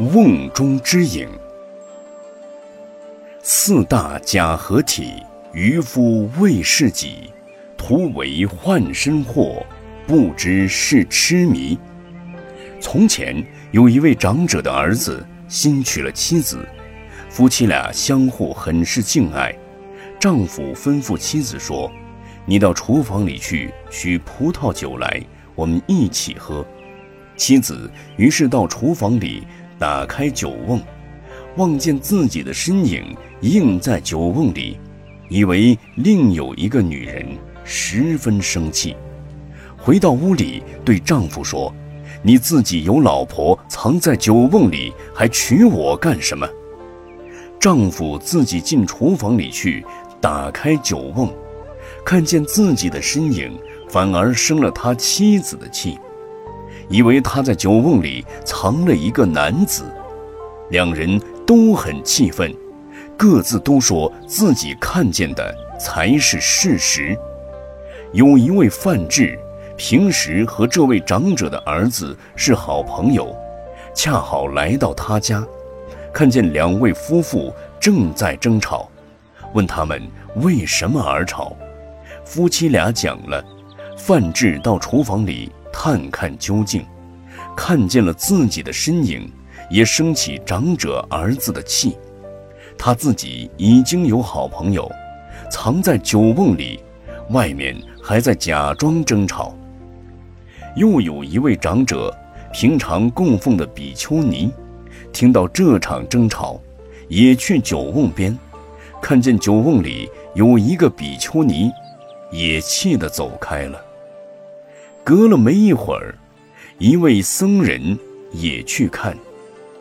[0.00, 1.28] 瓮中之影。
[3.44, 5.22] 四大假合体，
[5.52, 7.30] 渔夫为是己，
[7.76, 9.64] 徒为换身货，
[10.04, 11.78] 不知是痴迷。
[12.80, 16.66] 从前有一位长者的儿子新娶了妻子，
[17.28, 19.54] 夫妻俩相互很是敬爱。
[20.18, 21.88] 丈夫吩咐妻子说
[22.44, 25.22] ：“你到厨房里去取葡萄酒来，
[25.54, 26.66] 我们一起喝。”
[27.36, 29.44] 妻子于是到厨房里
[29.78, 30.80] 打开酒瓮，
[31.56, 33.04] 望见自己的身影
[33.40, 34.78] 映在酒瓮里，
[35.28, 37.26] 以为另有一个女人，
[37.64, 38.96] 十分生气。
[39.76, 41.72] 回到屋里，对丈夫说
[42.22, 46.48] ：“你自己有老婆，藏在酒瓮里，还娶我干什么？”
[47.60, 49.84] 丈夫自己进厨房里去，
[50.20, 51.28] 打开酒瓮，
[52.04, 55.98] 看见自己的身影，反而生了他妻子的气。
[56.88, 59.84] 以为他在酒瓮里藏了一个男子，
[60.70, 62.54] 两人都很气愤，
[63.16, 67.16] 各自都说自己看见的才是事实。
[68.12, 69.38] 有一位范志，
[69.76, 73.34] 平时和这位长者的儿子是好朋友，
[73.94, 75.44] 恰好来到他家，
[76.12, 78.88] 看见两位夫妇正在争吵，
[79.52, 80.00] 问他们
[80.36, 81.56] 为什么而吵。
[82.24, 83.44] 夫妻俩讲了，
[83.96, 85.50] 范志到厨房里。
[85.76, 86.86] 探看究竟，
[87.56, 89.28] 看见了自己的身影，
[89.68, 91.98] 也生起长者儿子的气。
[92.78, 94.88] 他自己已经有好朋友，
[95.50, 96.80] 藏在酒瓮里，
[97.30, 99.52] 外面还在假装争吵。
[100.76, 102.16] 又有一位长者，
[102.52, 104.52] 平常供奉的比丘尼，
[105.12, 106.58] 听到这场争吵，
[107.08, 108.38] 也去酒瓮边，
[109.02, 111.70] 看见酒瓮里有一个比丘尼，
[112.30, 113.78] 也气得走开了。
[115.04, 116.14] 隔了没一会儿，
[116.78, 117.98] 一位僧人
[118.32, 119.14] 也去看，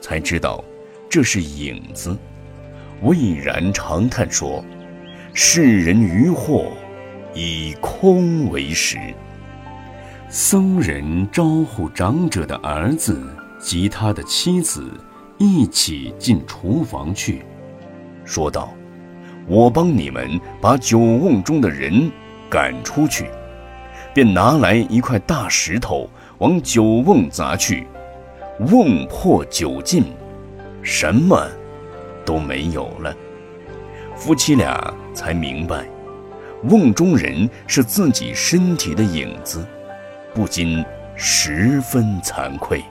[0.00, 0.64] 才知道
[1.10, 2.16] 这是影子，
[3.02, 4.64] 巍然长叹说
[5.34, 6.68] ：“世人愚惑，
[7.34, 8.96] 以空为实。”
[10.30, 13.20] 僧人招呼长者的儿子
[13.60, 14.90] 及他的妻子
[15.36, 17.42] 一起进厨房去，
[18.24, 18.72] 说道
[19.46, 22.10] ：“我帮你们把酒瓮中的人
[22.48, 23.26] 赶出去。”
[24.12, 27.86] 便拿来一块大石头往酒瓮砸去，
[28.70, 30.04] 瓮破酒尽，
[30.82, 31.46] 什么
[32.24, 33.14] 都没有了。
[34.16, 35.84] 夫妻俩才明白，
[36.64, 39.64] 瓮中人是自己身体的影子，
[40.34, 40.84] 不禁
[41.14, 42.82] 十分惭愧。